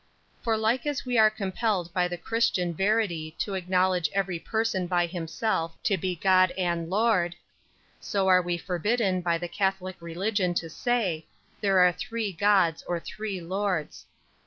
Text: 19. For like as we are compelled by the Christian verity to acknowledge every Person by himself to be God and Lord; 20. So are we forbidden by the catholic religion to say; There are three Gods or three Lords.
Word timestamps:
19. 0.39 0.43
For 0.43 0.57
like 0.57 0.87
as 0.87 1.05
we 1.05 1.19
are 1.19 1.29
compelled 1.29 1.93
by 1.93 2.07
the 2.07 2.17
Christian 2.17 2.73
verity 2.73 3.35
to 3.37 3.53
acknowledge 3.53 4.09
every 4.13 4.39
Person 4.39 4.87
by 4.87 5.05
himself 5.05 5.75
to 5.83 5.95
be 5.95 6.15
God 6.15 6.49
and 6.57 6.89
Lord; 6.89 7.33
20. 7.33 7.39
So 7.99 8.27
are 8.27 8.41
we 8.41 8.57
forbidden 8.57 9.21
by 9.21 9.37
the 9.37 9.47
catholic 9.47 9.97
religion 10.01 10.55
to 10.55 10.71
say; 10.71 11.27
There 11.61 11.81
are 11.87 11.91
three 11.91 12.33
Gods 12.33 12.81
or 12.87 12.99
three 12.99 13.41
Lords. 13.41 14.07